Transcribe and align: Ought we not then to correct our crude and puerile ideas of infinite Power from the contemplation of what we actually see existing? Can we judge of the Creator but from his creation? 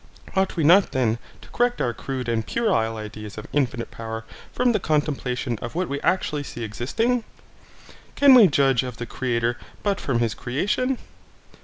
Ought 0.35 0.55
we 0.55 0.63
not 0.63 0.93
then 0.93 1.19
to 1.41 1.49
correct 1.49 1.79
our 1.79 1.93
crude 1.93 2.27
and 2.27 2.43
puerile 2.47 2.97
ideas 2.97 3.37
of 3.37 3.45
infinite 3.53 3.91
Power 3.91 4.25
from 4.51 4.71
the 4.71 4.79
contemplation 4.79 5.59
of 5.61 5.75
what 5.75 5.87
we 5.89 6.01
actually 6.01 6.41
see 6.41 6.63
existing? 6.63 7.23
Can 8.15 8.33
we 8.33 8.47
judge 8.47 8.81
of 8.81 8.97
the 8.97 9.05
Creator 9.05 9.59
but 9.83 10.01
from 10.01 10.17
his 10.17 10.33
creation? 10.33 10.97